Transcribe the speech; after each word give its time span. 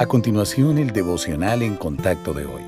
A 0.00 0.06
continuación, 0.06 0.78
el 0.78 0.92
devocional 0.92 1.60
en 1.60 1.74
contacto 1.74 2.32
de 2.32 2.46
hoy. 2.46 2.62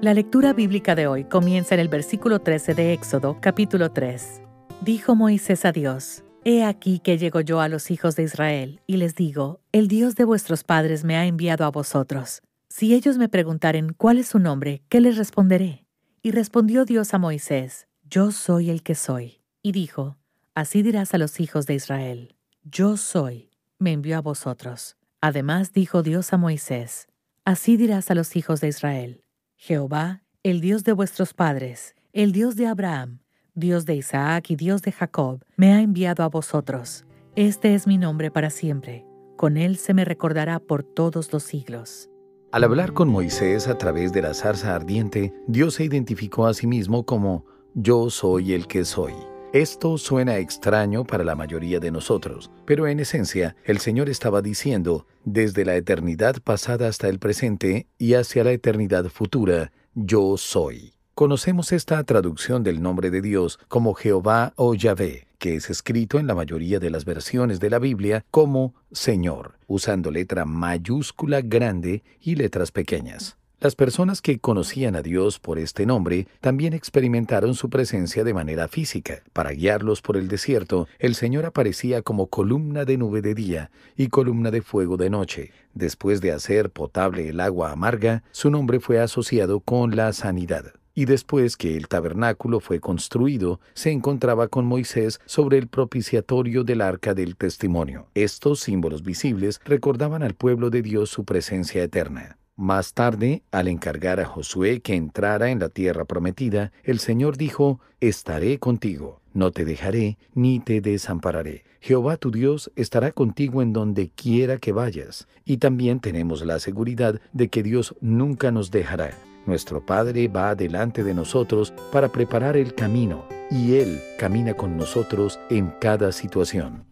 La 0.00 0.14
lectura 0.14 0.52
bíblica 0.52 0.96
de 0.96 1.06
hoy 1.06 1.22
comienza 1.22 1.76
en 1.76 1.80
el 1.80 1.86
versículo 1.86 2.40
13 2.40 2.74
de 2.74 2.92
Éxodo, 2.92 3.38
capítulo 3.40 3.92
3. 3.92 4.42
Dijo 4.80 5.14
Moisés 5.14 5.64
a 5.64 5.70
Dios, 5.70 6.24
He 6.44 6.64
aquí 6.64 6.98
que 6.98 7.18
llego 7.18 7.40
yo 7.40 7.60
a 7.60 7.68
los 7.68 7.92
hijos 7.92 8.16
de 8.16 8.24
Israel, 8.24 8.80
y 8.88 8.96
les 8.96 9.14
digo, 9.14 9.60
El 9.70 9.86
Dios 9.86 10.16
de 10.16 10.24
vuestros 10.24 10.64
padres 10.64 11.04
me 11.04 11.16
ha 11.16 11.24
enviado 11.24 11.64
a 11.64 11.70
vosotros. 11.70 12.42
Si 12.68 12.94
ellos 12.94 13.16
me 13.16 13.28
preguntaren 13.28 13.92
cuál 13.92 14.18
es 14.18 14.26
su 14.26 14.40
nombre, 14.40 14.82
¿qué 14.88 15.00
les 15.00 15.18
responderé? 15.18 15.86
Y 16.20 16.32
respondió 16.32 16.84
Dios 16.84 17.14
a 17.14 17.18
Moisés, 17.18 17.86
Yo 18.02 18.32
soy 18.32 18.70
el 18.70 18.82
que 18.82 18.96
soy. 18.96 19.40
Y 19.62 19.70
dijo, 19.70 20.16
Así 20.56 20.82
dirás 20.82 21.14
a 21.14 21.18
los 21.18 21.38
hijos 21.38 21.66
de 21.66 21.74
Israel, 21.74 22.34
Yo 22.64 22.96
soy, 22.96 23.50
me 23.78 23.92
envió 23.92 24.16
a 24.18 24.20
vosotros. 24.20 24.96
Además 25.20 25.72
dijo 25.72 26.02
Dios 26.02 26.32
a 26.32 26.38
Moisés, 26.38 27.06
Así 27.44 27.76
dirás 27.76 28.10
a 28.10 28.14
los 28.14 28.36
hijos 28.36 28.60
de 28.60 28.68
Israel, 28.68 29.22
Jehová, 29.56 30.22
el 30.42 30.60
Dios 30.60 30.84
de 30.84 30.92
vuestros 30.92 31.34
padres, 31.34 31.94
el 32.12 32.32
Dios 32.32 32.56
de 32.56 32.66
Abraham, 32.66 33.20
Dios 33.54 33.84
de 33.84 33.96
Isaac 33.96 34.50
y 34.50 34.56
Dios 34.56 34.80
de 34.82 34.92
Jacob, 34.92 35.44
me 35.56 35.72
ha 35.72 35.80
enviado 35.82 36.22
a 36.22 36.28
vosotros. 36.28 37.04
Este 37.36 37.74
es 37.74 37.86
mi 37.86 37.98
nombre 37.98 38.30
para 38.30 38.48
siempre. 38.48 39.04
Con 39.36 39.56
él 39.56 39.76
se 39.76 39.92
me 39.92 40.04
recordará 40.04 40.58
por 40.58 40.82
todos 40.82 41.32
los 41.32 41.42
siglos. 41.42 42.08
Al 42.52 42.64
hablar 42.64 42.92
con 42.94 43.08
Moisés 43.08 43.68
a 43.68 43.76
través 43.76 44.12
de 44.12 44.22
la 44.22 44.34
zarza 44.34 44.74
ardiente, 44.74 45.34
Dios 45.46 45.74
se 45.74 45.84
identificó 45.84 46.46
a 46.46 46.54
sí 46.54 46.66
mismo 46.66 47.04
como 47.04 47.44
Yo 47.74 48.10
soy 48.10 48.54
el 48.54 48.66
que 48.66 48.84
soy. 48.84 49.14
Esto 49.52 49.98
suena 49.98 50.38
extraño 50.38 51.04
para 51.04 51.24
la 51.24 51.34
mayoría 51.34 51.80
de 51.80 51.90
nosotros, 51.90 52.52
pero 52.66 52.86
en 52.86 53.00
esencia 53.00 53.56
el 53.64 53.78
Señor 53.78 54.08
estaba 54.08 54.42
diciendo, 54.42 55.08
desde 55.24 55.64
la 55.64 55.74
eternidad 55.74 56.36
pasada 56.44 56.86
hasta 56.86 57.08
el 57.08 57.18
presente 57.18 57.88
y 57.98 58.14
hacia 58.14 58.44
la 58.44 58.52
eternidad 58.52 59.06
futura, 59.06 59.72
yo 59.96 60.36
soy. 60.36 60.92
Conocemos 61.16 61.72
esta 61.72 62.04
traducción 62.04 62.62
del 62.62 62.80
nombre 62.80 63.10
de 63.10 63.22
Dios 63.22 63.58
como 63.66 63.94
Jehová 63.94 64.52
o 64.54 64.76
Yahvé, 64.76 65.26
que 65.38 65.56
es 65.56 65.68
escrito 65.68 66.20
en 66.20 66.28
la 66.28 66.36
mayoría 66.36 66.78
de 66.78 66.90
las 66.90 67.04
versiones 67.04 67.58
de 67.58 67.70
la 67.70 67.80
Biblia 67.80 68.24
como 68.30 68.76
Señor, 68.92 69.58
usando 69.66 70.12
letra 70.12 70.44
mayúscula 70.44 71.40
grande 71.40 72.04
y 72.20 72.36
letras 72.36 72.70
pequeñas. 72.70 73.39
Las 73.62 73.76
personas 73.76 74.22
que 74.22 74.38
conocían 74.38 74.96
a 74.96 75.02
Dios 75.02 75.38
por 75.38 75.58
este 75.58 75.84
nombre 75.84 76.26
también 76.40 76.72
experimentaron 76.72 77.54
su 77.54 77.68
presencia 77.68 78.24
de 78.24 78.32
manera 78.32 78.68
física. 78.68 79.22
Para 79.34 79.50
guiarlos 79.50 80.00
por 80.00 80.16
el 80.16 80.28
desierto, 80.28 80.88
el 80.98 81.14
Señor 81.14 81.44
aparecía 81.44 82.00
como 82.00 82.28
columna 82.28 82.86
de 82.86 82.96
nube 82.96 83.20
de 83.20 83.34
día 83.34 83.70
y 83.98 84.08
columna 84.08 84.50
de 84.50 84.62
fuego 84.62 84.96
de 84.96 85.10
noche. 85.10 85.52
Después 85.74 86.22
de 86.22 86.32
hacer 86.32 86.70
potable 86.70 87.28
el 87.28 87.38
agua 87.38 87.70
amarga, 87.70 88.22
su 88.30 88.50
nombre 88.50 88.80
fue 88.80 88.98
asociado 88.98 89.60
con 89.60 89.94
la 89.94 90.14
sanidad. 90.14 90.72
Y 90.94 91.04
después 91.04 91.58
que 91.58 91.76
el 91.76 91.86
tabernáculo 91.86 92.60
fue 92.60 92.80
construido, 92.80 93.60
se 93.74 93.90
encontraba 93.90 94.48
con 94.48 94.64
Moisés 94.64 95.20
sobre 95.26 95.58
el 95.58 95.68
propiciatorio 95.68 96.64
del 96.64 96.80
arca 96.80 97.12
del 97.12 97.36
testimonio. 97.36 98.06
Estos 98.14 98.60
símbolos 98.60 99.02
visibles 99.02 99.60
recordaban 99.66 100.22
al 100.22 100.32
pueblo 100.32 100.70
de 100.70 100.80
Dios 100.80 101.10
su 101.10 101.26
presencia 101.26 101.82
eterna. 101.82 102.39
Más 102.60 102.92
tarde, 102.92 103.42
al 103.52 103.68
encargar 103.68 104.20
a 104.20 104.26
Josué 104.26 104.82
que 104.82 104.94
entrara 104.94 105.48
en 105.48 105.60
la 105.60 105.70
tierra 105.70 106.04
prometida, 106.04 106.72
el 106.84 106.98
Señor 106.98 107.38
dijo, 107.38 107.80
Estaré 108.00 108.58
contigo, 108.58 109.22
no 109.32 109.50
te 109.50 109.64
dejaré 109.64 110.18
ni 110.34 110.60
te 110.60 110.82
desampararé. 110.82 111.64
Jehová 111.80 112.18
tu 112.18 112.30
Dios 112.30 112.70
estará 112.76 113.12
contigo 113.12 113.62
en 113.62 113.72
donde 113.72 114.10
quiera 114.10 114.58
que 114.58 114.72
vayas. 114.72 115.26
Y 115.46 115.56
también 115.56 116.00
tenemos 116.00 116.44
la 116.44 116.58
seguridad 116.58 117.18
de 117.32 117.48
que 117.48 117.62
Dios 117.62 117.94
nunca 118.02 118.50
nos 118.50 118.70
dejará. 118.70 119.16
Nuestro 119.46 119.86
Padre 119.86 120.28
va 120.28 120.54
delante 120.54 121.02
de 121.02 121.14
nosotros 121.14 121.72
para 121.90 122.08
preparar 122.08 122.58
el 122.58 122.74
camino, 122.74 123.24
y 123.50 123.76
Él 123.76 124.02
camina 124.18 124.52
con 124.52 124.76
nosotros 124.76 125.40
en 125.48 125.72
cada 125.80 126.12
situación. 126.12 126.84